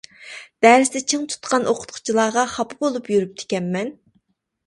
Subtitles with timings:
[0.65, 3.93] دەرستە چىڭ تۇتقان ئوقۇتقۇچىلارغا خاپا بولۇپ يۈرۈپتىكەنمەن.